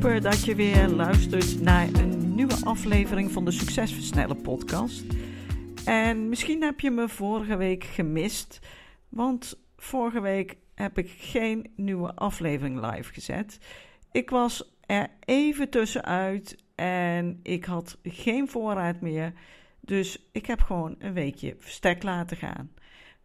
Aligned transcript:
Dat 0.00 0.44
je 0.44 0.54
weer 0.54 0.88
luistert 0.88 1.60
naar 1.60 1.88
een 1.92 2.34
nieuwe 2.34 2.64
aflevering 2.64 3.30
van 3.30 3.44
de 3.44 3.50
Succesversneller 3.50 4.36
podcast. 4.36 5.04
En 5.84 6.28
misschien 6.28 6.62
heb 6.62 6.80
je 6.80 6.90
me 6.90 7.08
vorige 7.08 7.56
week 7.56 7.84
gemist, 7.84 8.58
want 9.08 9.60
vorige 9.76 10.20
week 10.20 10.56
heb 10.74 10.98
ik 10.98 11.10
geen 11.18 11.72
nieuwe 11.76 12.14
aflevering 12.14 12.90
live 12.90 13.12
gezet. 13.12 13.58
Ik 14.12 14.30
was 14.30 14.76
er 14.86 15.08
even 15.24 15.68
tussenuit 15.68 16.64
en 16.74 17.40
ik 17.42 17.64
had 17.64 17.98
geen 18.02 18.48
voorraad 18.48 19.00
meer. 19.00 19.32
Dus 19.80 20.28
ik 20.32 20.46
heb 20.46 20.60
gewoon 20.60 20.94
een 20.98 21.12
weekje 21.12 21.56
verstek 21.58 22.02
laten 22.02 22.36
gaan. 22.36 22.70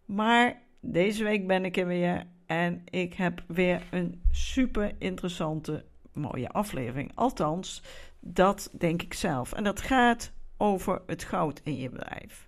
Maar 0.06 0.62
deze 0.80 1.24
week 1.24 1.48
ben 1.48 1.66
ik 1.66 1.78
er 1.78 1.88
weer 1.88 2.24
en 2.46 2.82
ik 2.90 3.14
heb 3.14 3.44
weer 3.48 3.82
een 3.92 4.22
super 4.32 4.96
interessante, 5.00 5.86
mooie 6.16 6.50
aflevering. 6.50 7.12
Althans, 7.16 7.84
dat 8.20 8.70
denk 8.78 9.02
ik 9.02 9.14
zelf. 9.14 9.54
En 9.54 9.64
dat 9.64 9.82
gaat 9.82 10.32
over 10.58 11.02
het 11.06 11.24
goud 11.24 11.62
in 11.64 11.78
je 11.78 11.90
bedrijf. 11.90 12.48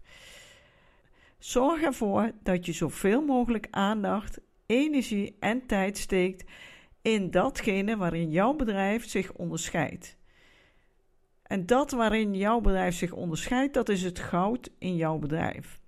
Zorg 1.39 1.81
ervoor 1.81 2.31
dat 2.43 2.65
je 2.65 2.71
zoveel 2.71 3.21
mogelijk 3.21 3.67
aandacht, 3.71 4.39
energie 4.65 5.35
en 5.39 5.65
tijd 5.65 5.97
steekt 5.97 6.49
in 7.01 7.31
datgene 7.31 7.97
waarin 7.97 8.29
jouw 8.29 8.53
bedrijf 8.53 9.09
zich 9.09 9.33
onderscheidt. 9.33 10.17
En 11.43 11.65
dat 11.65 11.91
waarin 11.91 12.35
jouw 12.35 12.61
bedrijf 12.61 12.95
zich 12.95 13.11
onderscheidt, 13.11 13.73
dat 13.73 13.89
is 13.89 14.03
het 14.03 14.19
goud 14.19 14.69
in 14.79 14.95
jouw 14.95 15.17
bedrijf. 15.17 15.79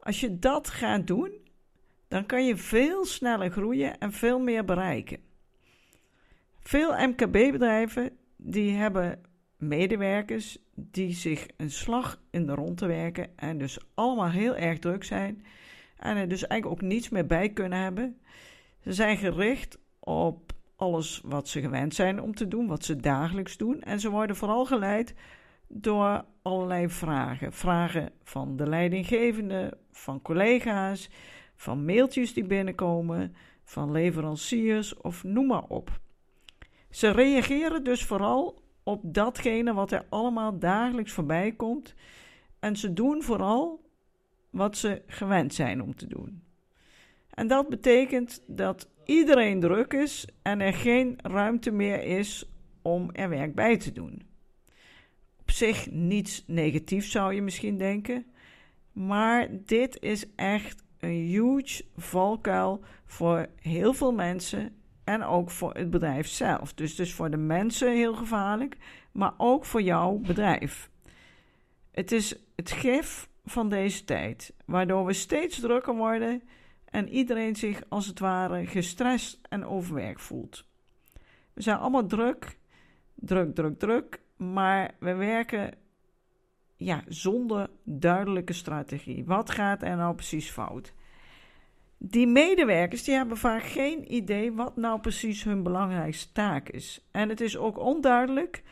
Als 0.00 0.20
je 0.20 0.38
dat 0.38 0.68
gaat 0.68 1.06
doen, 1.06 1.32
dan 2.08 2.26
kan 2.26 2.46
je 2.46 2.56
veel 2.56 3.04
sneller 3.04 3.50
groeien 3.50 3.98
en 3.98 4.12
veel 4.12 4.38
meer 4.38 4.64
bereiken. 4.64 5.18
Veel 6.66 7.08
MKB-bedrijven 7.08 8.10
die 8.36 8.76
hebben 8.76 9.20
medewerkers 9.56 10.58
die 10.74 11.12
zich 11.12 11.46
een 11.56 11.70
slag 11.70 12.20
in 12.30 12.46
de 12.46 12.54
ronde 12.54 12.86
werken 12.86 13.38
en 13.38 13.58
dus 13.58 13.78
allemaal 13.94 14.30
heel 14.30 14.56
erg 14.56 14.78
druk 14.78 15.04
zijn 15.04 15.44
en 15.96 16.16
er 16.16 16.28
dus 16.28 16.46
eigenlijk 16.46 16.82
ook 16.82 16.88
niets 16.88 17.08
meer 17.08 17.26
bij 17.26 17.48
kunnen 17.48 17.78
hebben. 17.78 18.18
Ze 18.80 18.92
zijn 18.92 19.16
gericht 19.16 19.78
op 19.98 20.52
alles 20.76 21.20
wat 21.24 21.48
ze 21.48 21.60
gewend 21.60 21.94
zijn 21.94 22.20
om 22.20 22.34
te 22.34 22.48
doen, 22.48 22.66
wat 22.66 22.84
ze 22.84 22.96
dagelijks 22.96 23.56
doen. 23.56 23.82
En 23.82 24.00
ze 24.00 24.10
worden 24.10 24.36
vooral 24.36 24.64
geleid 24.64 25.14
door 25.68 26.24
allerlei 26.42 26.88
vragen. 26.88 27.52
Vragen 27.52 28.10
van 28.22 28.56
de 28.56 28.68
leidinggevende, 28.68 29.78
van 29.90 30.22
collega's, 30.22 31.10
van 31.54 31.84
mailtjes 31.84 32.34
die 32.34 32.46
binnenkomen, 32.46 33.34
van 33.64 33.90
leveranciers 33.90 34.96
of 34.96 35.24
noem 35.24 35.46
maar 35.46 35.64
op. 35.68 36.04
Ze 36.96 37.10
reageren 37.10 37.84
dus 37.84 38.04
vooral 38.04 38.62
op 38.82 39.00
datgene 39.04 39.74
wat 39.74 39.92
er 39.92 40.06
allemaal 40.08 40.58
dagelijks 40.58 41.12
voorbij 41.12 41.52
komt. 41.52 41.94
En 42.58 42.76
ze 42.76 42.92
doen 42.92 43.22
vooral 43.22 43.90
wat 44.50 44.76
ze 44.76 45.02
gewend 45.06 45.54
zijn 45.54 45.82
om 45.82 45.96
te 45.96 46.06
doen. 46.06 46.42
En 47.30 47.46
dat 47.46 47.68
betekent 47.68 48.42
dat 48.46 48.88
iedereen 49.04 49.60
druk 49.60 49.92
is 49.92 50.26
en 50.42 50.60
er 50.60 50.72
geen 50.72 51.18
ruimte 51.22 51.70
meer 51.70 52.02
is 52.02 52.50
om 52.82 53.10
er 53.12 53.28
werk 53.28 53.54
bij 53.54 53.76
te 53.76 53.92
doen. 53.92 54.22
Op 55.40 55.50
zich 55.50 55.90
niets 55.90 56.44
negatiefs 56.46 57.10
zou 57.10 57.34
je 57.34 57.42
misschien 57.42 57.78
denken, 57.78 58.26
maar 58.92 59.48
dit 59.50 60.02
is 60.02 60.34
echt 60.34 60.82
een 60.98 61.10
huge 61.10 61.84
valkuil 61.96 62.80
voor 63.06 63.46
heel 63.56 63.92
veel 63.92 64.12
mensen 64.12 64.76
en 65.06 65.22
ook 65.22 65.50
voor 65.50 65.74
het 65.74 65.90
bedrijf 65.90 66.26
zelf. 66.26 66.74
Dus, 66.74 66.94
dus 66.94 67.14
voor 67.14 67.30
de 67.30 67.36
mensen 67.36 67.92
heel 67.92 68.14
gevaarlijk, 68.14 68.76
maar 69.12 69.32
ook 69.36 69.64
voor 69.64 69.82
jouw 69.82 70.18
bedrijf. 70.18 70.90
Het 71.90 72.12
is 72.12 72.34
het 72.56 72.70
gif 72.70 73.28
van 73.44 73.68
deze 73.68 74.04
tijd, 74.04 74.54
waardoor 74.64 75.04
we 75.04 75.12
steeds 75.12 75.60
drukker 75.60 75.94
worden 75.94 76.42
en 76.84 77.08
iedereen 77.08 77.56
zich 77.56 77.82
als 77.88 78.06
het 78.06 78.18
ware 78.18 78.66
gestrest 78.66 79.40
en 79.48 79.64
overwerkt 79.64 80.22
voelt. 80.22 80.64
We 81.52 81.62
zijn 81.62 81.78
allemaal 81.78 82.06
druk, 82.06 82.58
druk, 83.14 83.54
druk, 83.54 83.78
druk, 83.78 84.20
maar 84.36 84.94
we 84.98 85.14
werken 85.14 85.74
ja, 86.76 87.02
zonder 87.08 87.70
duidelijke 87.84 88.52
strategie. 88.52 89.24
Wat 89.24 89.50
gaat 89.50 89.82
er 89.82 89.96
nou 89.96 90.14
precies 90.14 90.50
fout? 90.50 90.94
Die 91.98 92.26
medewerkers 92.26 93.04
die 93.04 93.14
hebben 93.14 93.36
vaak 93.36 93.62
geen 93.62 94.14
idee 94.14 94.52
wat 94.52 94.76
nou 94.76 95.00
precies 95.00 95.44
hun 95.44 95.62
belangrijkste 95.62 96.32
taak 96.32 96.68
is. 96.68 97.06
En 97.10 97.28
het 97.28 97.40
is 97.40 97.56
ook 97.56 97.78
onduidelijk 97.78 98.62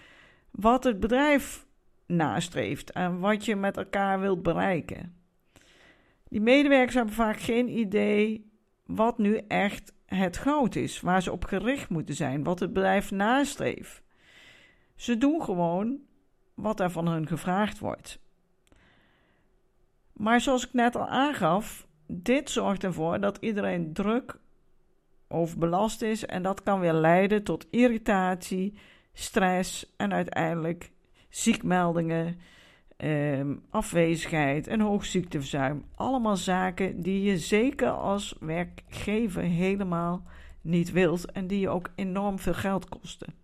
wat 0.50 0.84
het 0.84 1.00
bedrijf 1.00 1.66
nastreeft 2.06 2.90
en 2.90 3.18
wat 3.18 3.44
je 3.44 3.56
met 3.56 3.76
elkaar 3.76 4.20
wilt 4.20 4.42
bereiken. 4.42 5.16
Die 6.28 6.40
medewerkers 6.40 6.94
hebben 6.94 7.14
vaak 7.14 7.40
geen 7.40 7.78
idee 7.78 8.52
wat 8.86 9.18
nu 9.18 9.36
echt 9.48 9.92
het 10.06 10.36
goud 10.36 10.74
is, 10.74 11.00
waar 11.00 11.22
ze 11.22 11.32
op 11.32 11.44
gericht 11.44 11.88
moeten 11.88 12.14
zijn, 12.14 12.44
wat 12.44 12.60
het 12.60 12.72
bedrijf 12.72 13.10
nastreeft. 13.10 14.02
Ze 14.94 15.18
doen 15.18 15.42
gewoon 15.42 15.98
wat 16.54 16.80
er 16.80 16.90
van 16.90 17.08
hun 17.08 17.26
gevraagd 17.26 17.78
wordt. 17.78 18.18
Maar 20.12 20.40
zoals 20.40 20.66
ik 20.66 20.72
net 20.72 20.96
al 20.96 21.06
aangaf, 21.06 21.83
dit 22.06 22.50
zorgt 22.50 22.84
ervoor 22.84 23.20
dat 23.20 23.38
iedereen 23.40 23.92
druk 23.92 24.38
overbelast 25.28 26.02
is 26.02 26.26
en 26.26 26.42
dat 26.42 26.62
kan 26.62 26.80
weer 26.80 26.92
leiden 26.92 27.42
tot 27.42 27.66
irritatie, 27.70 28.78
stress 29.12 29.94
en 29.96 30.12
uiteindelijk 30.12 30.90
ziekmeldingen, 31.28 32.36
Ehm, 32.96 33.54
afwezigheid 33.70 34.66
en 34.66 34.80
hoog 34.80 35.04
ziekteverzuim. 35.04 35.84
Allemaal 35.94 36.36
zaken 36.36 37.02
die 37.02 37.22
je 37.22 37.38
zeker 37.38 37.90
als 37.90 38.36
werkgever 38.40 39.42
helemaal 39.42 40.22
niet 40.60 40.92
wilt 40.92 41.32
en 41.32 41.46
die 41.46 41.60
je 41.60 41.68
ook 41.68 41.90
enorm 41.94 42.38
veel 42.38 42.54
geld 42.54 42.88
kosten. 42.88 43.34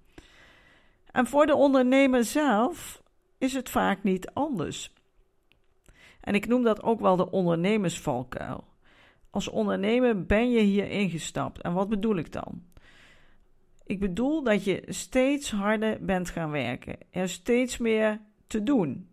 En 1.13 1.27
voor 1.27 1.47
de 1.47 1.55
ondernemer 1.55 2.25
zelf 2.25 3.03
is 3.39 3.53
het 3.53 3.69
vaak 3.69 4.03
niet 4.03 4.31
anders. 4.31 4.93
En 6.21 6.35
ik 6.35 6.47
noem 6.47 6.63
dat 6.63 6.83
ook 6.83 7.01
wel 7.01 7.17
de 7.17 7.31
ondernemersvalkuil. 7.31 8.65
Als 9.31 9.49
ondernemer 9.49 10.27
ben 10.27 10.51
je 10.51 10.61
hier 10.61 10.91
ingestapt. 10.91 11.61
En 11.61 11.73
wat 11.73 11.89
bedoel 11.89 12.17
ik 12.17 12.33
dan? 12.33 12.63
Ik 13.85 14.01
bedoel 14.01 14.43
dat 14.43 14.65
je 14.65 14.83
steeds 14.87 15.51
harder 15.51 16.05
bent 16.05 16.31
gaan 16.31 16.51
werken. 16.51 16.97
Er 17.11 17.29
steeds 17.29 17.79
meer 17.79 18.21
te 18.47 18.63
doen. 18.63 19.09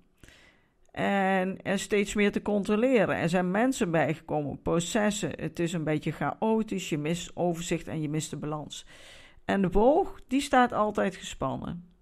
En 0.92 1.62
er 1.62 1.80
steeds 1.80 2.14
meer 2.14 2.32
te 2.32 2.42
controleren. 2.42 3.16
Er 3.16 3.30
zijn 3.30 3.52
mensen 3.52 3.92
bijgekomen, 3.92 4.62
processen. 4.62 5.32
Het 5.36 5.60
is 5.60 5.74
een 5.74 5.84
beetje 5.84 6.12
chaotisch. 6.12 6.90
Je 6.90 6.98
mist 6.98 7.32
overzicht 7.36 7.88
en 7.88 8.02
je 8.02 8.10
mist 8.10 8.30
de 8.30 8.38
balans. 8.38 8.86
En 9.46 9.62
de 9.62 9.70
boog, 9.70 10.22
die 10.28 10.42
staat 10.42 10.74
altijd 10.74 11.16
gespannen. 11.16 11.97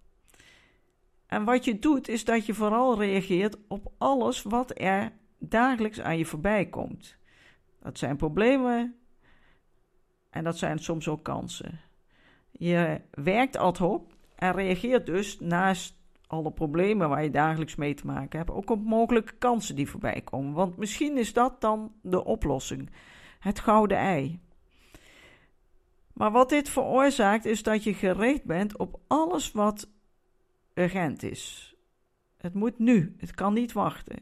En 1.28 1.44
wat 1.44 1.66
je 1.66 1.80
doet, 1.80 2.08
is 2.08 2.26
dat 2.26 2.46
je 2.46 2.54
vooral 2.54 3.00
reageert 3.00 3.58
op 3.68 3.92
alles 3.98 4.44
wat 4.44 4.80
er 4.80 5.12
dagelijks 5.38 6.02
aan 6.02 6.18
je 6.18 6.26
voorbij 6.26 6.66
komt. 6.66 7.18
Dat 7.82 7.98
zijn 7.98 8.16
problemen 8.16 8.96
en 10.30 10.44
dat 10.44 10.58
zijn 10.58 10.80
soms 10.80 11.08
ook 11.08 11.24
kansen. 11.24 11.80
Je 12.52 13.02
werkt 13.12 13.58
ad 13.58 13.78
hoc 13.78 14.12
en 14.36 14.52
reageert 14.52 15.06
dus 15.06 15.40
naast 15.40 15.96
alle 16.28 16.52
problemen 16.52 17.10
waar 17.10 17.24
je 17.24 17.30
dagelijks 17.30 17.76
mee 17.76 17.94
te 17.94 18.06
maken 18.06 18.40
hebt, 18.40 18.52
ook 18.52 18.70
op 18.70 18.84
mogelijke 18.84 19.34
kansen 19.34 19.76
die 19.76 19.90
voorbij 19.90 20.22
komen. 20.22 20.54
Want 20.54 20.78
misschien 20.78 21.18
is 21.18 21.34
dat 21.34 21.62
dan 21.62 21.94
de 22.02 22.26
oplossing: 22.26 22.90
het 23.40 23.60
gouden 23.60 23.98
ei. 23.98 24.40
Maar 26.14 26.32
wat 26.32 26.50
dit 26.50 26.70
veroorzaakt 26.70 27.46
is 27.46 27.64
dat 27.64 27.84
je 27.84 27.94
gericht 27.94 28.44
bent 28.44 28.78
op 28.78 29.00
alles 29.08 29.52
wat 29.52 29.90
urgent 30.76 31.24
is. 31.24 31.76
Het 32.38 32.54
moet 32.54 32.80
nu, 32.80 33.16
het 33.18 33.32
kan 33.32 33.54
niet 33.54 33.74
wachten. 33.74 34.20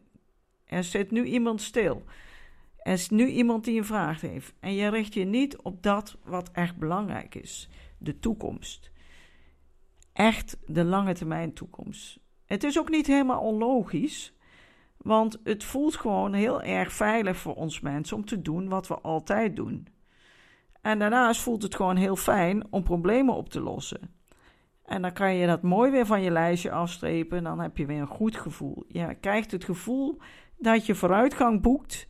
Er 0.65 0.83
zit 0.83 1.11
nu 1.11 1.23
iemand 1.23 1.61
stil. 1.61 2.03
Er 2.77 2.93
is 2.93 3.09
nu 3.09 3.27
iemand 3.27 3.63
die 3.63 3.77
een 3.77 3.85
vraag 3.85 4.21
heeft 4.21 4.53
en 4.59 4.73
je 4.73 4.89
richt 4.89 5.13
je 5.13 5.25
niet 5.25 5.57
op 5.61 5.83
dat 5.83 6.17
wat 6.23 6.51
echt 6.51 6.77
belangrijk 6.77 7.35
is, 7.35 7.69
de 7.97 8.19
toekomst. 8.19 8.91
Echt 10.13 10.57
de 10.67 10.83
lange 10.83 11.13
termijn 11.13 11.53
toekomst. 11.53 12.19
Het 12.45 12.63
is 12.63 12.79
ook 12.79 12.89
niet 12.89 13.07
helemaal 13.07 13.41
onlogisch, 13.41 14.33
want 14.97 15.39
het 15.43 15.63
voelt 15.63 15.95
gewoon 15.95 16.33
heel 16.33 16.61
erg 16.61 16.93
veilig 16.93 17.37
voor 17.37 17.55
ons 17.55 17.79
mensen 17.79 18.17
om 18.17 18.25
te 18.25 18.41
doen 18.41 18.69
wat 18.69 18.87
we 18.87 18.99
altijd 18.99 19.55
doen. 19.55 19.87
En 20.81 20.99
daarnaast 20.99 21.41
voelt 21.41 21.63
het 21.63 21.75
gewoon 21.75 21.95
heel 21.95 22.15
fijn 22.15 22.63
om 22.69 22.83
problemen 22.83 23.35
op 23.35 23.49
te 23.49 23.59
lossen. 23.61 24.13
En 24.85 25.01
dan 25.01 25.13
kan 25.13 25.35
je 25.35 25.47
dat 25.47 25.61
mooi 25.61 25.91
weer 25.91 26.05
van 26.05 26.21
je 26.21 26.31
lijstje 26.31 26.71
afstrepen. 26.71 27.37
En 27.37 27.43
dan 27.43 27.59
heb 27.59 27.77
je 27.77 27.85
weer 27.85 27.99
een 27.99 28.07
goed 28.07 28.37
gevoel. 28.37 28.83
Je 28.87 29.15
krijgt 29.19 29.51
het 29.51 29.63
gevoel 29.63 30.21
dat 30.57 30.85
je 30.85 30.95
vooruitgang 30.95 31.61
boekt. 31.61 32.07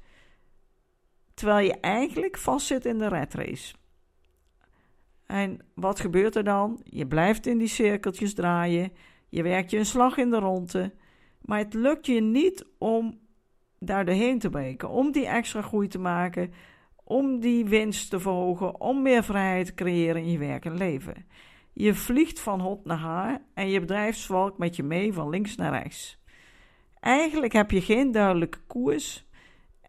Terwijl 1.33 1.65
je 1.65 1.79
eigenlijk 1.79 2.37
vastzit 2.37 2.85
in 2.85 2.97
de 2.97 3.07
red 3.07 3.33
race. 3.33 3.73
En 5.25 5.59
wat 5.73 5.99
gebeurt 5.99 6.35
er 6.35 6.43
dan? 6.43 6.81
Je 6.83 7.07
blijft 7.07 7.45
in 7.45 7.57
die 7.57 7.67
cirkeltjes 7.67 8.33
draaien. 8.33 8.91
Je 9.29 9.43
werkt 9.43 9.71
je 9.71 9.77
een 9.77 9.85
slag 9.85 10.17
in 10.17 10.29
de 10.29 10.39
ronde. 10.39 10.93
Maar 11.41 11.57
het 11.57 11.73
lukt 11.73 12.05
je 12.05 12.21
niet 12.21 12.65
om 12.77 13.19
daar 13.79 14.05
doorheen 14.05 14.39
te 14.39 14.49
breken. 14.49 14.89
Om 14.89 15.11
die 15.11 15.27
extra 15.27 15.61
groei 15.61 15.87
te 15.87 15.99
maken. 15.99 16.53
Om 17.03 17.39
die 17.39 17.65
winst 17.65 18.09
te 18.09 18.19
verhogen. 18.19 18.81
Om 18.81 19.01
meer 19.01 19.23
vrijheid 19.23 19.65
te 19.65 19.73
creëren 19.73 20.21
in 20.21 20.31
je 20.31 20.37
werk 20.37 20.65
en 20.65 20.77
leven. 20.77 21.25
Je 21.73 21.93
vliegt 21.93 22.39
van 22.39 22.59
hot 22.59 22.85
naar 22.85 22.97
haar 22.97 23.41
en 23.53 23.69
je 23.69 23.79
bedrijf 23.79 24.15
zwalkt 24.15 24.57
met 24.57 24.75
je 24.75 24.83
mee 24.83 25.13
van 25.13 25.29
links 25.29 25.55
naar 25.55 25.81
rechts. 25.81 26.17
Eigenlijk 26.99 27.53
heb 27.53 27.71
je 27.71 27.81
geen 27.81 28.11
duidelijke 28.11 28.59
koers. 28.67 29.25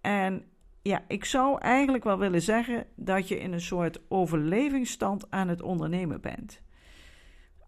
En 0.00 0.44
ja, 0.82 1.04
ik 1.08 1.24
zou 1.24 1.58
eigenlijk 1.60 2.04
wel 2.04 2.18
willen 2.18 2.42
zeggen 2.42 2.86
dat 2.96 3.28
je 3.28 3.38
in 3.38 3.52
een 3.52 3.60
soort 3.60 4.00
overlevingsstand 4.08 5.30
aan 5.30 5.48
het 5.48 5.62
ondernemen 5.62 6.20
bent. 6.20 6.62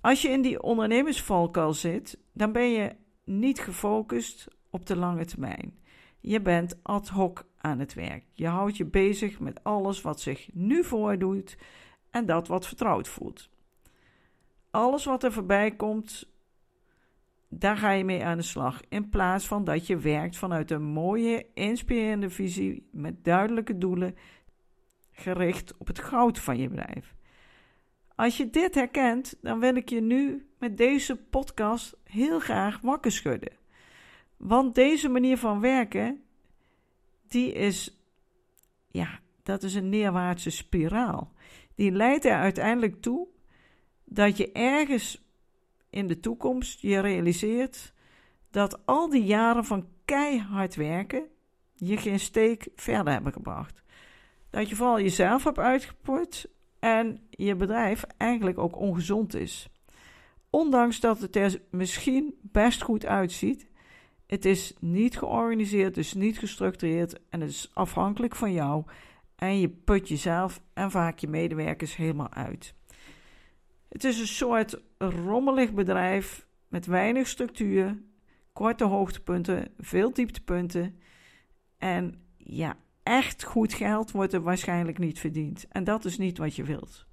Als 0.00 0.22
je 0.22 0.28
in 0.28 0.42
die 0.42 0.62
ondernemersvalkuil 0.62 1.74
zit, 1.74 2.18
dan 2.32 2.52
ben 2.52 2.70
je 2.70 2.94
niet 3.24 3.60
gefocust 3.60 4.48
op 4.70 4.86
de 4.86 4.96
lange 4.96 5.24
termijn. 5.24 5.78
Je 6.20 6.40
bent 6.40 6.78
ad 6.82 7.08
hoc 7.08 7.46
aan 7.56 7.78
het 7.78 7.94
werk. 7.94 8.24
Je 8.32 8.46
houdt 8.46 8.76
je 8.76 8.84
bezig 8.84 9.40
met 9.40 9.64
alles 9.64 10.02
wat 10.02 10.20
zich 10.20 10.48
nu 10.52 10.84
voordoet 10.84 11.58
en 12.10 12.26
dat 12.26 12.48
wat 12.48 12.66
vertrouwd 12.66 13.08
voelt 13.08 13.48
alles 14.76 15.04
wat 15.04 15.24
er 15.24 15.32
voorbij 15.32 15.70
komt, 15.70 16.28
daar 17.48 17.76
ga 17.76 17.90
je 17.90 18.04
mee 18.04 18.24
aan 18.24 18.36
de 18.36 18.42
slag. 18.42 18.80
In 18.88 19.08
plaats 19.08 19.46
van 19.46 19.64
dat 19.64 19.86
je 19.86 19.96
werkt 19.96 20.36
vanuit 20.36 20.70
een 20.70 20.82
mooie, 20.82 21.46
inspirerende 21.54 22.30
visie 22.30 22.88
met 22.92 23.24
duidelijke 23.24 23.78
doelen, 23.78 24.16
gericht 25.12 25.76
op 25.76 25.86
het 25.86 25.98
goud 25.98 26.38
van 26.38 26.58
je 26.58 26.68
bedrijf. 26.68 27.14
Als 28.14 28.36
je 28.36 28.50
dit 28.50 28.74
herkent, 28.74 29.38
dan 29.40 29.60
wil 29.60 29.74
ik 29.74 29.88
je 29.88 30.00
nu 30.00 30.48
met 30.58 30.76
deze 30.76 31.16
podcast 31.16 31.96
heel 32.04 32.38
graag 32.38 32.80
wakker 32.80 33.12
schudden. 33.12 33.52
Want 34.36 34.74
deze 34.74 35.08
manier 35.08 35.38
van 35.38 35.60
werken, 35.60 36.22
die 37.28 37.52
is, 37.52 38.00
ja, 38.88 39.20
dat 39.42 39.62
is 39.62 39.74
een 39.74 39.88
neerwaartse 39.88 40.50
spiraal. 40.50 41.32
Die 41.74 41.92
leidt 41.92 42.24
er 42.24 42.36
uiteindelijk 42.36 43.02
toe 43.02 43.28
dat 44.06 44.36
je 44.36 44.52
ergens 44.52 45.24
in 45.90 46.06
de 46.06 46.20
toekomst 46.20 46.80
je 46.80 46.98
realiseert 46.98 47.92
dat 48.50 48.86
al 48.86 49.08
die 49.08 49.24
jaren 49.24 49.64
van 49.64 49.88
keihard 50.04 50.74
werken 50.74 51.24
je 51.74 51.96
geen 51.96 52.20
steek 52.20 52.68
verder 52.74 53.12
hebben 53.12 53.32
gebracht. 53.32 53.82
Dat 54.50 54.68
je 54.68 54.76
vooral 54.76 55.00
jezelf 55.00 55.44
hebt 55.44 55.58
uitgeput 55.58 56.48
en 56.78 57.26
je 57.30 57.56
bedrijf 57.56 58.04
eigenlijk 58.16 58.58
ook 58.58 58.76
ongezond 58.76 59.34
is. 59.34 59.68
Ondanks 60.50 61.00
dat 61.00 61.20
het 61.20 61.36
er 61.36 61.60
misschien 61.70 62.34
best 62.42 62.82
goed 62.82 63.06
uitziet, 63.06 63.66
het 64.26 64.44
is 64.44 64.74
niet 64.80 65.18
georganiseerd, 65.18 65.94
dus 65.94 66.14
niet 66.14 66.38
gestructureerd 66.38 67.20
en 67.28 67.40
het 67.40 67.50
is 67.50 67.70
afhankelijk 67.72 68.36
van 68.36 68.52
jou. 68.52 68.84
En 69.36 69.58
je 69.60 69.68
put 69.68 70.08
jezelf 70.08 70.60
en 70.74 70.90
vaak 70.90 71.18
je 71.18 71.28
medewerkers 71.28 71.96
helemaal 71.96 72.32
uit. 72.32 72.74
Het 73.88 74.04
is 74.04 74.20
een 74.20 74.26
soort 74.26 74.80
rommelig 74.98 75.72
bedrijf 75.72 76.46
met 76.68 76.86
weinig 76.86 77.28
structuur, 77.28 78.02
korte 78.52 78.84
hoogtepunten, 78.84 79.68
veel 79.78 80.12
dieptepunten. 80.12 81.00
En 81.78 82.14
ja, 82.36 82.76
echt 83.02 83.44
goed 83.44 83.74
geld 83.74 84.10
wordt 84.10 84.32
er 84.32 84.42
waarschijnlijk 84.42 84.98
niet 84.98 85.18
verdiend. 85.18 85.66
En 85.68 85.84
dat 85.84 86.04
is 86.04 86.18
niet 86.18 86.38
wat 86.38 86.56
je 86.56 86.64
wilt. 86.64 87.06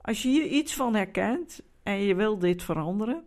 Als 0.00 0.22
je 0.22 0.28
hier 0.28 0.46
iets 0.46 0.74
van 0.74 0.94
herkent 0.94 1.62
en 1.82 1.98
je 2.00 2.14
wil 2.14 2.38
dit 2.38 2.62
veranderen, 2.62 3.24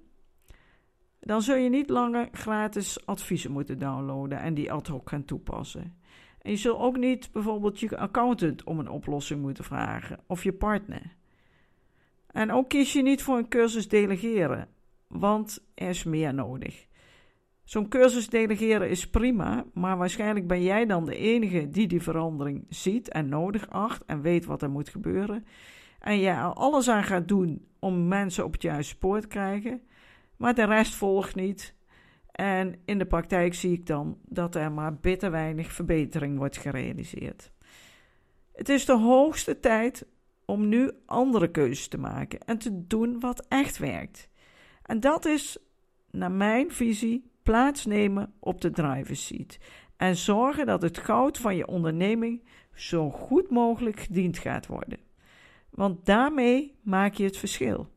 dan 1.20 1.42
zul 1.42 1.56
je 1.56 1.70
niet 1.70 1.90
langer 1.90 2.30
gratis 2.32 3.06
adviezen 3.06 3.52
moeten 3.52 3.80
downloaden 3.80 4.40
en 4.40 4.54
die 4.54 4.72
ad 4.72 4.88
hoc 4.88 5.10
gaan 5.10 5.26
toepassen. 5.26 5.98
En 6.42 6.52
je 6.52 6.58
zult 6.58 6.80
ook 6.80 6.98
niet 6.98 7.32
bijvoorbeeld 7.32 7.80
je 7.80 7.98
accountant 7.98 8.64
om 8.64 8.80
een 8.80 8.90
oplossing 8.90 9.42
moeten 9.42 9.64
vragen 9.64 10.20
of 10.28 10.44
je 10.44 10.54
partner. 10.54 11.16
En 12.34 12.52
ook 12.52 12.70
kies 12.70 12.94
je 12.94 13.02
niet 13.02 13.22
voor 13.22 13.38
een 13.38 13.48
cursus 13.48 13.88
delegeren, 13.88 14.68
want 15.08 15.66
er 15.76 15.90
is 15.90 16.04
meer 16.04 16.34
nodig. 16.34 16.88
Zo'n 17.64 17.88
cursus 17.88 18.30
delegeren 18.30 18.90
is 18.90 19.10
prima, 19.10 19.66
maar 19.74 19.98
waarschijnlijk 19.98 20.48
ben 20.48 20.64
jij 20.64 20.86
dan 20.86 21.06
de 21.06 21.16
enige 21.16 21.70
die 21.70 21.88
die 21.88 22.02
verandering 22.02 22.66
ziet 22.70 23.10
en 23.10 23.30
nodig 23.30 23.70
acht 23.70 24.06
en 24.06 24.22
weet 24.22 24.46
wat 24.46 24.62
er 24.62 24.70
moet 24.70 24.90
gebeuren. 24.90 25.46
En 26.00 26.20
jij 26.20 26.36
er 26.36 26.54
alles 26.54 26.90
aan 26.90 27.04
gaat 27.04 27.28
doen 27.28 27.68
om 27.80 28.08
mensen 28.08 28.46
op 28.46 28.54
het 28.54 28.62
juiste 28.62 28.96
spoor 28.96 29.22
te 29.22 29.28
krijgen, 29.28 29.82
maar 30.38 30.56
de 30.56 30.66
rest 30.66 30.96
volgt 30.96 31.36
niet. 31.36 31.76
En 32.32 32.76
in 32.86 32.98
de 32.98 33.06
praktijk 33.06 33.54
zie 33.54 33.74
ik 33.74 33.86
dan 33.86 34.18
dat 34.26 34.56
er 34.56 34.72
maar 34.72 34.96
bitter 34.96 35.32
weinig 35.32 35.72
verbetering 35.72 36.38
wordt 36.38 36.58
gerealiseerd. 36.58 37.52
Het 38.54 38.70
is 38.70 38.86
de 38.86 38.98
hoogste 38.98 39.60
tijd 39.60 40.06
om 40.46 40.68
nu 40.68 40.92
andere 41.06 41.52
keuzes 41.52 41.88
te 41.88 41.98
maken 41.98 42.40
en 42.40 42.58
te 42.58 42.88
doen 42.88 43.20
wat 43.20 43.46
echt 43.48 43.78
werkt. 43.78 44.30
En 44.84 45.00
dat 45.00 45.26
is, 45.26 45.58
naar 46.12 46.32
mijn 46.32 46.72
visie, 46.72 47.32
plaatsnemen 47.44 48.34
op 48.40 48.62
de 48.62 48.72
driver's 48.72 49.26
seat. 49.26 49.58
En 49.98 50.16
zorgen 50.16 50.66
dat 50.66 50.82
het 50.82 50.98
goud 50.98 51.38
van 51.38 51.56
je 51.56 51.68
onderneming 51.68 52.44
zo 52.74 53.10
goed 53.10 53.50
mogelijk 53.50 54.00
gediend 54.00 54.38
gaat 54.38 54.68
worden. 54.68 55.00
Want 55.70 56.06
daarmee 56.06 56.76
maak 56.82 57.14
je 57.14 57.24
het 57.24 57.38
verschil. 57.38 57.92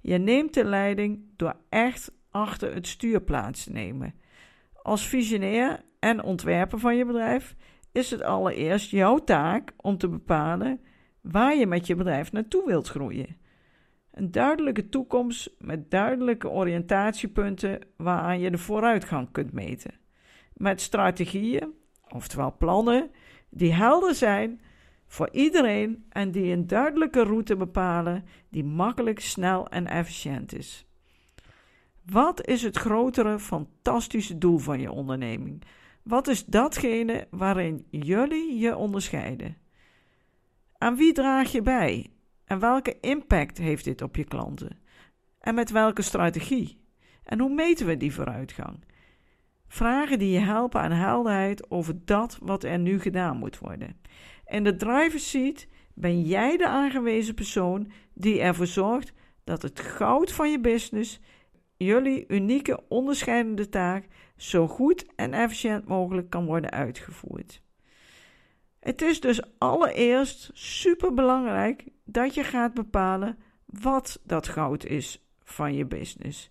Je 0.00 0.18
neemt 0.18 0.54
de 0.54 0.64
leiding 0.64 1.20
door 1.36 1.56
echt 1.68 2.12
achter 2.30 2.74
het 2.74 2.86
stuur 2.86 3.20
plaats 3.20 3.64
te 3.64 3.72
nemen. 3.72 4.14
Als 4.82 5.06
visionair 5.06 5.84
en 5.98 6.22
ontwerper 6.22 6.78
van 6.78 6.96
je 6.96 7.04
bedrijf 7.04 7.56
is 7.92 8.10
het 8.10 8.22
allereerst 8.22 8.90
jouw 8.90 9.18
taak 9.18 9.72
om 9.76 9.98
te 9.98 10.08
bepalen 10.08 10.80
waar 11.20 11.56
je 11.56 11.66
met 11.66 11.86
je 11.86 11.94
bedrijf 11.94 12.32
naartoe 12.32 12.66
wilt 12.66 12.88
groeien. 12.88 13.36
Een 14.10 14.30
duidelijke 14.30 14.88
toekomst 14.88 15.50
met 15.58 15.90
duidelijke 15.90 16.48
oriëntatiepunten 16.48 17.80
waaraan 17.96 18.40
je 18.40 18.50
de 18.50 18.58
vooruitgang 18.58 19.28
kunt 19.32 19.52
meten. 19.52 19.94
Met 20.54 20.80
strategieën, 20.80 21.72
oftewel 22.08 22.56
plannen, 22.58 23.10
die 23.48 23.72
helder 23.72 24.14
zijn 24.14 24.60
voor 25.06 25.28
iedereen 25.32 26.04
en 26.08 26.30
die 26.30 26.52
een 26.52 26.66
duidelijke 26.66 27.22
route 27.22 27.56
bepalen 27.56 28.24
die 28.48 28.64
makkelijk, 28.64 29.20
snel 29.20 29.68
en 29.68 29.86
efficiënt 29.86 30.54
is. 30.54 30.86
Wat 32.04 32.46
is 32.46 32.62
het 32.62 32.76
grotere, 32.76 33.38
fantastische 33.38 34.38
doel 34.38 34.58
van 34.58 34.80
je 34.80 34.90
onderneming? 34.90 35.62
Wat 36.02 36.28
is 36.28 36.44
datgene 36.44 37.26
waarin 37.30 37.86
jullie 37.90 38.58
je 38.58 38.76
onderscheiden? 38.76 39.56
Aan 40.78 40.96
wie 40.96 41.12
draag 41.12 41.52
je 41.52 41.62
bij? 41.62 42.10
En 42.44 42.58
welke 42.58 43.00
impact 43.00 43.58
heeft 43.58 43.84
dit 43.84 44.02
op 44.02 44.16
je 44.16 44.24
klanten? 44.24 44.78
En 45.40 45.54
met 45.54 45.70
welke 45.70 46.02
strategie? 46.02 46.80
En 47.24 47.40
hoe 47.40 47.54
meten 47.54 47.86
we 47.86 47.96
die 47.96 48.14
vooruitgang? 48.14 48.84
Vragen 49.68 50.18
die 50.18 50.30
je 50.30 50.38
helpen 50.38 50.80
aan 50.80 50.90
helderheid 50.90 51.70
over 51.70 52.04
dat 52.04 52.38
wat 52.42 52.64
er 52.64 52.78
nu 52.78 53.00
gedaan 53.00 53.36
moet 53.36 53.58
worden. 53.58 54.00
In 54.46 54.64
de 54.64 54.76
driver's 54.76 55.30
seat 55.30 55.66
ben 55.94 56.22
jij 56.22 56.56
de 56.56 56.68
aangewezen 56.68 57.34
persoon 57.34 57.90
die 58.14 58.40
ervoor 58.40 58.66
zorgt 58.66 59.12
dat 59.44 59.62
het 59.62 59.80
goud 59.80 60.32
van 60.32 60.50
je 60.50 60.60
business, 60.60 61.20
jullie 61.76 62.24
unieke 62.28 62.88
onderscheidende 62.88 63.68
taak, 63.68 64.06
zo 64.36 64.68
goed 64.68 65.14
en 65.14 65.32
efficiënt 65.32 65.88
mogelijk 65.88 66.30
kan 66.30 66.46
worden 66.46 66.70
uitgevoerd. 66.70 67.62
Het 68.80 69.02
is 69.02 69.20
dus 69.20 69.40
allereerst 69.58 70.50
super 70.52 71.14
belangrijk 71.14 71.84
dat 72.04 72.34
je 72.34 72.44
gaat 72.44 72.74
bepalen 72.74 73.38
wat 73.66 74.20
dat 74.24 74.48
goud 74.48 74.84
is 74.84 75.28
van 75.44 75.74
je 75.74 75.86
business. 75.86 76.50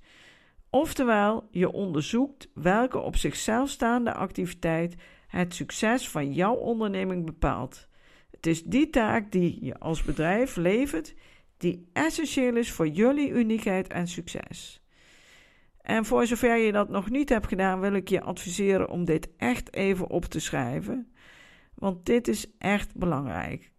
Oftewel, 0.69 1.47
je 1.51 1.71
onderzoekt 1.71 2.49
welke 2.53 2.99
op 2.99 3.15
zichzelf 3.15 3.69
staande 3.69 4.13
activiteit 4.13 4.95
het 5.27 5.53
succes 5.53 6.09
van 6.09 6.33
jouw 6.33 6.55
onderneming 6.55 7.25
bepaalt. 7.25 7.87
Het 8.31 8.45
is 8.47 8.63
die 8.63 8.89
taak 8.89 9.31
die 9.31 9.65
je 9.65 9.79
als 9.79 10.03
bedrijf 10.03 10.55
levert, 10.55 11.15
die 11.57 11.89
essentieel 11.93 12.55
is 12.55 12.71
voor 12.71 12.87
jullie 12.87 13.29
uniekheid 13.29 13.87
en 13.87 14.07
succes. 14.07 14.81
En 15.81 16.05
voor 16.05 16.25
zover 16.25 16.57
je 16.57 16.71
dat 16.71 16.89
nog 16.89 17.09
niet 17.09 17.29
hebt 17.29 17.47
gedaan, 17.47 17.79
wil 17.79 17.93
ik 17.93 18.09
je 18.09 18.21
adviseren 18.21 18.89
om 18.89 19.05
dit 19.05 19.29
echt 19.37 19.73
even 19.73 20.09
op 20.09 20.25
te 20.25 20.39
schrijven. 20.39 21.11
Want 21.77 22.05
dit 22.05 22.27
is 22.27 22.51
echt 22.57 22.95
belangrijk. 22.95 23.71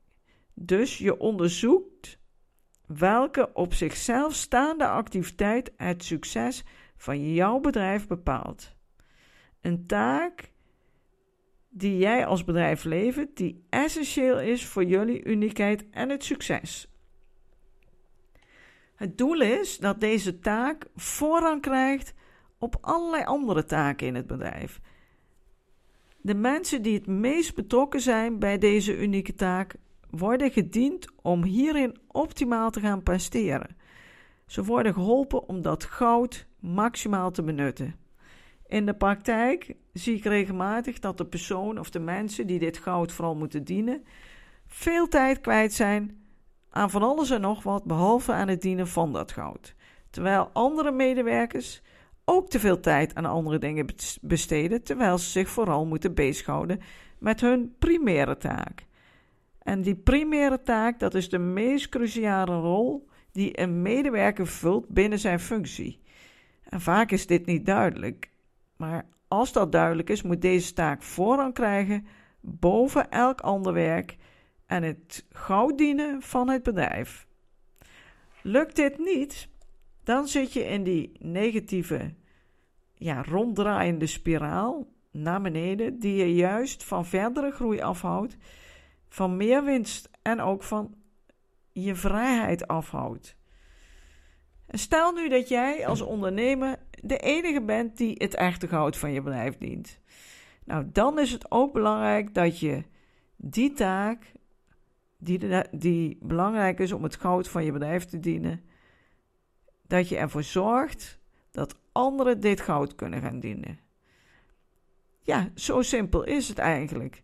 Dus 0.55 0.99
je 0.99 1.19
onderzoekt 1.19 2.19
welke 2.87 3.51
op 3.55 3.75
zichzelf 3.75 4.35
staande 4.35 4.87
activiteit 4.87 5.73
het 5.77 6.05
succes 6.05 6.65
van 6.97 7.33
jouw 7.35 7.61
bedrijf 7.61 8.07
bepaalt. 8.07 8.77
Een 9.61 9.87
taak 9.87 10.53
die 11.69 11.99
jij 11.99 12.27
als 12.27 12.45
bedrijf 12.45 12.85
levert, 12.85 13.37
die 13.37 13.67
essentieel 13.69 14.41
is 14.41 14.67
voor 14.67 14.85
jullie 14.85 15.25
uniekheid 15.25 15.91
en 15.91 16.09
het 16.09 16.25
succes. 16.25 16.91
Het 18.95 19.19
doel 19.19 19.41
is 19.41 19.79
dat 19.79 20.01
deze 20.01 20.39
taak 20.39 20.87
voorrang 20.95 21.61
krijgt 21.61 22.15
op 22.59 22.77
allerlei 22.81 23.25
andere 23.25 23.65
taken 23.65 24.07
in 24.07 24.15
het 24.15 24.27
bedrijf. 24.27 24.81
De 26.21 26.35
mensen 26.35 26.83
die 26.83 26.95
het 26.95 27.07
meest 27.07 27.55
betrokken 27.55 28.01
zijn 28.01 28.39
bij 28.39 28.59
deze 28.59 28.99
unieke 28.99 29.35
taak 29.35 29.75
worden 30.11 30.51
gediend 30.51 31.07
om 31.23 31.45
hierin 31.45 31.99
optimaal 32.07 32.71
te 32.71 32.81
gaan 32.81 33.03
presteren. 33.03 33.77
Ze 34.47 34.65
worden 34.65 34.93
geholpen 34.93 35.49
om 35.49 35.63
dat 35.63 35.85
goud 35.85 36.47
maximaal 36.61 37.31
te 37.31 37.43
benutten. 37.43 37.95
In 38.67 38.87
de 38.87 38.95
praktijk 38.95 39.75
zie 39.93 40.17
ik 40.17 40.25
regelmatig 40.25 40.99
dat 40.99 41.19
de 41.19 41.27
persoon 41.27 41.79
of 41.79 41.91
de 41.91 41.99
mensen 41.99 42.47
die 42.47 42.59
dit 42.59 42.79
goud 42.79 43.13
vooral 43.13 43.35
moeten 43.35 43.65
dienen, 43.65 44.05
veel 44.67 45.09
tijd 45.09 45.41
kwijt 45.41 45.73
zijn 45.73 46.23
aan 46.71 46.91
van 46.91 47.03
alles 47.03 47.31
en 47.31 47.41
nog 47.41 47.63
wat 47.63 47.85
behalve 47.85 48.33
aan 48.33 48.49
het 48.49 48.63
dienen 48.63 48.89
van 48.89 49.13
dat 49.13 49.33
goud. 49.33 49.75
Terwijl 50.11 50.51
andere 50.53 50.93
medewerkers 50.93 51.83
ook 52.29 52.49
te 52.49 52.61
veel 52.61 52.81
tijd 52.81 53.15
aan 53.15 53.25
andere 53.25 53.59
dingen 53.59 53.87
besteden, 54.21 54.83
terwijl 54.83 55.19
ze 55.19 55.31
zich 55.31 55.49
vooral 55.49 55.87
moeten 55.87 56.15
bezighouden 56.15 56.81
met 57.19 57.41
hun 57.41 57.75
primaire 57.79 58.37
taak. 58.37 58.87
En 59.63 59.83
die 59.83 59.95
primaire 59.95 60.63
taak, 60.63 60.99
dat 60.99 61.15
is 61.15 61.29
de 61.29 61.39
meest 61.39 61.89
cruciale 61.89 62.61
rol 62.61 63.09
die 63.33 63.61
een 63.61 63.83
medewerker 63.83 64.47
vult 64.47 64.89
binnen 64.89 65.19
zijn 65.19 65.41
functie. 65.41 66.01
En 66.63 66.81
vaak 66.81 67.11
is 67.11 67.27
dit 67.27 67.47
niet 67.47 67.67
duidelijk. 67.67 68.31
Maar 68.77 69.07
als 69.29 69.53
dat 69.53 69.73
duidelijk 69.73 70.11
is, 70.11 70.23
moet 70.23 70.43
deze 70.43 70.73
taak 70.73 71.03
voorrang 71.03 71.55
krijgen 71.55 72.07
boven 72.41 73.11
elk 73.11 73.41
ander 73.41 73.73
werk 73.73 74.17
en 74.67 74.83
het 74.83 75.27
goud 75.31 75.79
dienen 75.79 76.23
van 76.23 76.49
het 76.49 76.63
bedrijf. 76.63 77.27
Lukt 78.43 78.77
dit 78.77 78.99
niet, 78.99 79.49
dan 80.09 80.29
zit 80.29 80.53
je 80.53 80.65
in 80.65 80.83
die 80.83 81.13
negatieve, 81.19 82.15
ja, 82.95 83.23
ronddraaiende 83.23 84.07
spiraal 84.07 84.87
naar 85.11 85.41
beneden, 85.41 85.99
die 85.99 86.17
je 86.17 86.35
juist 86.35 86.85
van 86.85 87.07
verdere 87.07 87.51
groei 87.51 87.81
afhoudt, 87.81 88.37
van 89.09 89.37
meer 89.37 89.65
winst 89.65 90.11
en 90.23 90.41
ook 90.41 90.63
van 90.63 90.95
je 91.73 91.95
vrijheid 91.95 92.67
afhoudt. 92.67 93.37
Stel 94.69 95.13
nu 95.13 95.29
dat 95.29 95.49
jij 95.49 95.87
als 95.87 96.01
ondernemer 96.01 96.79
de 97.03 97.19
enige 97.19 97.63
bent 97.63 97.97
die 97.97 98.15
het 98.19 98.35
echte 98.35 98.69
goud 98.69 98.97
van 98.97 99.13
je 99.13 99.23
bedrijf 99.23 99.59
dient. 99.59 100.01
Nou, 100.65 100.87
dan 100.93 101.19
is 101.19 101.33
het 101.33 101.51
ook 101.51 101.73
belangrijk 101.73 102.35
dat 102.35 102.61
je 102.61 102.85
die 103.37 103.73
taak, 103.73 104.33
die, 105.19 105.41
die 105.71 106.19
belangrijk 106.23 106.79
is 106.79 106.93
om 106.93 107.03
het 107.03 107.17
goud 107.17 107.49
van 107.49 107.65
je 107.65 107.73
bedrijf 107.73 108.05
te 108.05 108.21
dienen, 108.21 108.63
dat 109.89 110.09
je 110.09 110.17
ervoor 110.17 110.43
zorgt 110.43 111.19
dat 111.51 111.75
anderen 111.93 112.41
dit 112.41 112.61
goud 112.61 112.95
kunnen 112.95 113.21
gaan 113.21 113.41
dienen. 113.41 113.79
Ja, 115.23 115.51
zo 115.55 115.83
simpel 115.83 116.25
is 116.25 116.49
het 116.49 116.59
eigenlijk. 116.59 117.23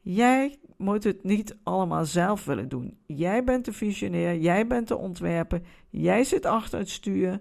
Jij 0.00 0.58
moet 0.76 1.04
het 1.04 1.22
niet 1.24 1.56
allemaal 1.62 2.04
zelf 2.04 2.44
willen 2.44 2.68
doen. 2.68 2.98
Jij 3.06 3.44
bent 3.44 3.64
de 3.64 3.72
visionair, 3.72 4.36
jij 4.36 4.66
bent 4.66 4.88
de 4.88 4.96
ontwerper, 4.96 5.60
jij 5.88 6.24
zit 6.24 6.46
achter 6.46 6.78
het 6.78 6.90
stuur. 6.90 7.40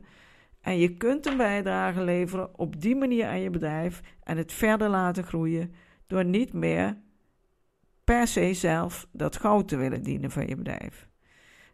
En 0.61 0.77
je 0.77 0.97
kunt 0.97 1.25
een 1.25 1.37
bijdrage 1.37 2.03
leveren 2.03 2.59
op 2.59 2.81
die 2.81 2.95
manier 2.95 3.25
aan 3.25 3.39
je 3.39 3.49
bedrijf 3.49 4.01
en 4.23 4.37
het 4.37 4.53
verder 4.53 4.89
laten 4.89 5.23
groeien 5.23 5.73
door 6.07 6.25
niet 6.25 6.53
meer 6.53 6.97
per 8.03 8.27
se 8.27 8.53
zelf 8.53 9.07
dat 9.11 9.37
goud 9.37 9.67
te 9.67 9.77
willen 9.77 10.03
dienen 10.03 10.31
van 10.31 10.47
je 10.47 10.55
bedrijf. 10.55 11.07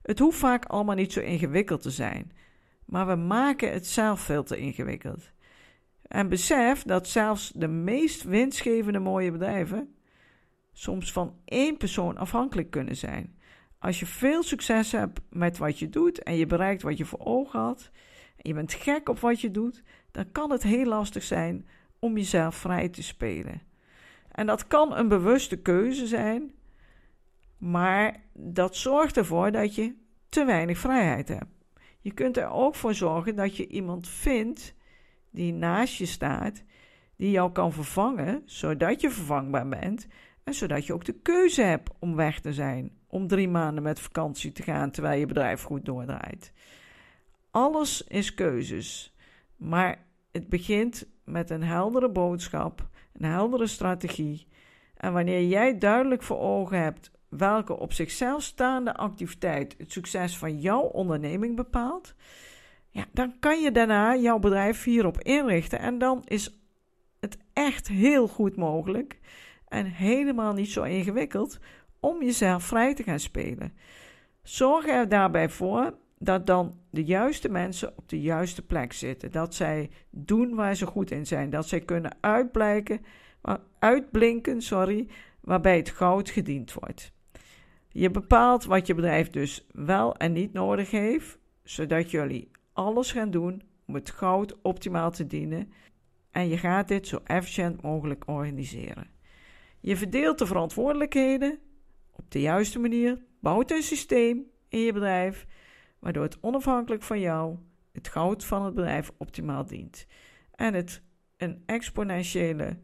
Het 0.01 0.19
hoeft 0.19 0.37
vaak 0.37 0.65
allemaal 0.65 0.95
niet 0.95 1.13
zo 1.13 1.19
ingewikkeld 1.19 1.81
te 1.81 1.91
zijn, 1.91 2.31
maar 2.85 3.07
we 3.07 3.15
maken 3.15 3.71
het 3.71 3.87
zelf 3.87 4.19
veel 4.19 4.43
te 4.43 4.57
ingewikkeld. 4.57 5.31
En 6.01 6.29
besef 6.29 6.83
dat 6.83 7.07
zelfs 7.07 7.51
de 7.55 7.67
meest 7.67 8.23
winstgevende 8.23 8.99
mooie 8.99 9.31
bedrijven 9.31 9.95
soms 10.73 11.11
van 11.11 11.35
één 11.45 11.77
persoon 11.77 12.17
afhankelijk 12.17 12.71
kunnen 12.71 12.95
zijn. 12.95 13.39
Als 13.79 13.99
je 13.99 14.05
veel 14.05 14.43
succes 14.43 14.91
hebt 14.91 15.19
met 15.29 15.57
wat 15.57 15.79
je 15.79 15.89
doet 15.89 16.23
en 16.23 16.35
je 16.35 16.45
bereikt 16.45 16.81
wat 16.81 16.97
je 16.97 17.05
voor 17.05 17.25
ogen 17.25 17.59
had, 17.59 17.91
en 18.35 18.49
je 18.49 18.53
bent 18.53 18.73
gek 18.73 19.09
op 19.09 19.19
wat 19.19 19.41
je 19.41 19.51
doet, 19.51 19.83
dan 20.11 20.31
kan 20.31 20.51
het 20.51 20.63
heel 20.63 20.85
lastig 20.85 21.23
zijn 21.23 21.67
om 21.99 22.17
jezelf 22.17 22.55
vrij 22.55 22.89
te 22.89 23.03
spelen. 23.03 23.61
En 24.31 24.45
dat 24.45 24.67
kan 24.67 24.95
een 24.95 25.07
bewuste 25.07 25.55
keuze 25.55 26.07
zijn, 26.07 26.51
maar 27.57 28.15
dat 28.33 28.75
zorgt 28.75 29.17
ervoor 29.17 29.51
dat 29.51 29.75
je 29.75 29.95
te 30.29 30.45
weinig 30.45 30.77
vrijheid 30.77 31.27
hebt. 31.27 31.54
Je 32.05 32.13
kunt 32.13 32.37
er 32.37 32.49
ook 32.49 32.75
voor 32.75 32.93
zorgen 32.93 33.35
dat 33.35 33.57
je 33.57 33.67
iemand 33.67 34.07
vindt 34.07 34.73
die 35.31 35.53
naast 35.53 35.95
je 35.95 36.05
staat, 36.05 36.63
die 37.15 37.31
jou 37.31 37.51
kan 37.51 37.73
vervangen, 37.73 38.41
zodat 38.45 39.01
je 39.01 39.09
vervangbaar 39.09 39.67
bent 39.67 40.07
en 40.43 40.53
zodat 40.53 40.85
je 40.85 40.93
ook 40.93 41.05
de 41.05 41.19
keuze 41.21 41.61
hebt 41.61 41.89
om 41.99 42.15
weg 42.15 42.39
te 42.39 42.53
zijn, 42.53 42.91
om 43.07 43.27
drie 43.27 43.47
maanden 43.47 43.83
met 43.83 43.99
vakantie 43.99 44.51
te 44.51 44.63
gaan 44.63 44.91
terwijl 44.91 45.19
je 45.19 45.25
bedrijf 45.25 45.61
goed 45.61 45.85
doordraait. 45.85 46.51
Alles 47.51 48.03
is 48.03 48.33
keuzes, 48.33 49.15
maar 49.55 50.05
het 50.31 50.49
begint 50.49 51.07
met 51.23 51.49
een 51.49 51.63
heldere 51.63 52.09
boodschap, 52.09 52.89
een 53.13 53.25
heldere 53.29 53.67
strategie. 53.67 54.47
En 54.97 55.13
wanneer 55.13 55.47
jij 55.47 55.77
duidelijk 55.77 56.23
voor 56.23 56.39
ogen 56.39 56.81
hebt 56.81 57.11
welke 57.37 57.79
op 57.79 57.93
zichzelf 57.93 58.43
staande 58.43 58.93
activiteit 58.93 59.75
het 59.77 59.91
succes 59.91 60.37
van 60.37 60.59
jouw 60.59 60.81
onderneming 60.81 61.55
bepaalt, 61.55 62.15
ja, 62.89 63.05
dan 63.11 63.39
kan 63.39 63.61
je 63.61 63.71
daarna 63.71 64.15
jouw 64.15 64.39
bedrijf 64.39 64.83
hierop 64.83 65.21
inrichten. 65.21 65.79
En 65.79 65.97
dan 65.97 66.21
is 66.25 66.59
het 67.19 67.37
echt 67.53 67.87
heel 67.87 68.27
goed 68.27 68.55
mogelijk 68.55 69.19
en 69.67 69.85
helemaal 69.85 70.53
niet 70.53 70.69
zo 70.69 70.83
ingewikkeld 70.83 71.59
om 71.99 72.23
jezelf 72.23 72.63
vrij 72.63 72.93
te 72.93 73.03
gaan 73.03 73.19
spelen. 73.19 73.73
Zorg 74.43 74.87
er 74.87 75.09
daarbij 75.09 75.49
voor 75.49 75.97
dat 76.19 76.45
dan 76.45 76.79
de 76.89 77.03
juiste 77.03 77.49
mensen 77.49 77.93
op 77.97 78.09
de 78.09 78.21
juiste 78.21 78.65
plek 78.65 78.93
zitten. 78.93 79.31
Dat 79.31 79.55
zij 79.55 79.89
doen 80.09 80.55
waar 80.55 80.75
ze 80.75 80.85
goed 80.85 81.11
in 81.11 81.25
zijn. 81.25 81.49
Dat 81.49 81.67
zij 81.67 81.79
kunnen 81.79 82.17
uitblinken 83.79 84.61
sorry, 84.61 85.07
waarbij 85.41 85.77
het 85.77 85.89
goud 85.89 86.29
gediend 86.29 86.73
wordt. 86.73 87.14
Je 87.97 88.11
bepaalt 88.11 88.65
wat 88.65 88.87
je 88.87 88.93
bedrijf 88.93 89.29
dus 89.29 89.67
wel 89.71 90.15
en 90.15 90.33
niet 90.33 90.53
nodig 90.53 90.91
heeft, 90.91 91.37
zodat 91.63 92.11
jullie 92.11 92.51
alles 92.73 93.11
gaan 93.11 93.31
doen 93.31 93.61
om 93.87 93.93
het 93.93 94.09
goud 94.09 94.61
optimaal 94.61 95.11
te 95.11 95.27
dienen. 95.27 95.71
En 96.31 96.47
je 96.47 96.57
gaat 96.57 96.87
dit 96.87 97.07
zo 97.07 97.19
efficiënt 97.23 97.81
mogelijk 97.81 98.23
organiseren. 98.27 99.07
Je 99.79 99.97
verdeelt 99.97 100.39
de 100.39 100.45
verantwoordelijkheden 100.45 101.59
op 102.11 102.31
de 102.31 102.41
juiste 102.41 102.79
manier, 102.79 103.21
bouwt 103.39 103.71
een 103.71 103.83
systeem 103.83 104.43
in 104.69 104.79
je 104.79 104.93
bedrijf, 104.93 105.45
waardoor 105.99 106.23
het 106.23 106.37
onafhankelijk 106.41 107.03
van 107.03 107.19
jou 107.19 107.57
het 107.91 108.07
goud 108.07 108.45
van 108.45 108.65
het 108.65 108.73
bedrijf 108.73 109.11
optimaal 109.17 109.65
dient. 109.65 110.07
En 110.51 110.73
het 110.73 111.01
een 111.37 111.63
exponentiële 111.65 112.77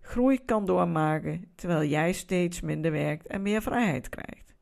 groei 0.00 0.44
kan 0.44 0.66
doormaken 0.66 1.52
terwijl 1.54 1.88
jij 1.88 2.12
steeds 2.12 2.60
minder 2.60 2.90
werkt 2.90 3.26
en 3.26 3.42
meer 3.42 3.62
vrijheid 3.62 4.08
krijgt. 4.08 4.53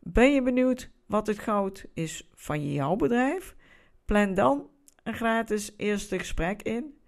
Ben 0.00 0.32
je 0.32 0.42
benieuwd 0.42 0.90
wat 1.06 1.26
het 1.26 1.38
goud 1.38 1.86
is 1.94 2.30
van 2.34 2.72
jouw 2.72 2.96
bedrijf? 2.96 3.56
Plan 4.04 4.34
dan 4.34 4.68
een 5.02 5.14
gratis 5.14 5.74
eerste 5.76 6.18
gesprek 6.18 6.62
in 6.62 7.00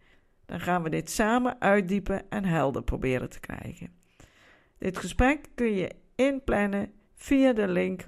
dan 0.52 0.60
gaan 0.60 0.82
we 0.82 0.90
dit 0.90 1.10
samen 1.10 1.60
uitdiepen 1.60 2.30
en 2.30 2.44
helder 2.44 2.82
proberen 2.82 3.30
te 3.30 3.40
krijgen. 3.40 3.94
Dit 4.78 4.98
gesprek 4.98 5.48
kun 5.54 5.72
je 5.72 5.90
inplannen 6.14 6.92
via 7.14 7.52
de 7.52 7.68
link 7.68 8.06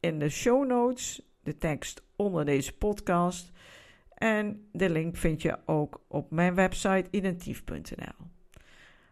in 0.00 0.18
de 0.18 0.28
show 0.28 0.66
notes, 0.66 1.22
de 1.42 1.58
tekst 1.58 2.02
onder 2.16 2.44
deze 2.44 2.76
podcast. 2.76 3.52
En 4.14 4.68
de 4.72 4.90
link 4.90 5.16
vind 5.16 5.42
je 5.42 5.58
ook 5.66 6.00
op 6.08 6.30
mijn 6.30 6.54
website 6.54 7.08
identief.nl. 7.10 8.26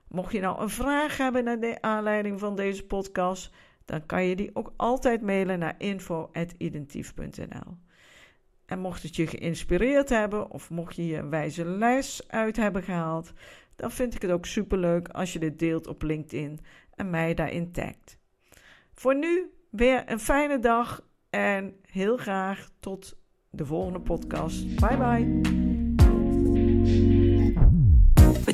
mocht 0.08 0.32
je 0.32 0.40
nou 0.40 0.60
een 0.60 0.70
vraag 0.70 1.16
hebben 1.16 1.44
naar 1.44 1.60
de 1.60 1.82
aanleiding 1.82 2.40
van 2.40 2.56
deze 2.56 2.86
podcast, 2.86 3.54
dan 3.86 4.06
kan 4.06 4.24
je 4.24 4.36
die 4.36 4.50
ook 4.52 4.72
altijd 4.76 5.22
mailen 5.22 5.58
naar 5.58 5.74
info.identief.nl. 5.78 7.76
En 8.66 8.78
mocht 8.78 9.02
het 9.02 9.16
je 9.16 9.26
geïnspireerd 9.26 10.08
hebben 10.08 10.50
of 10.50 10.70
mocht 10.70 10.96
je 10.96 11.06
je 11.06 11.16
een 11.16 11.30
wijze 11.30 11.64
les 11.64 12.28
uit 12.28 12.56
hebben 12.56 12.82
gehaald, 12.82 13.32
dan 13.76 13.90
vind 13.90 14.14
ik 14.14 14.22
het 14.22 14.30
ook 14.30 14.46
superleuk 14.46 15.08
als 15.08 15.32
je 15.32 15.38
dit 15.38 15.58
deelt 15.58 15.86
op 15.86 16.02
LinkedIn 16.02 16.60
en 16.94 17.10
mij 17.10 17.34
daarin 17.34 17.72
tagt. 17.72 18.18
Voor 18.94 19.16
nu 19.16 19.50
weer 19.70 20.10
een 20.10 20.20
fijne 20.20 20.58
dag 20.58 21.06
en 21.30 21.76
heel 21.82 22.16
graag 22.16 22.68
tot 22.80 23.16
de 23.50 23.66
volgende 23.66 24.00
podcast. 24.00 24.80
Bye 24.80 24.96
bye. 24.96 25.65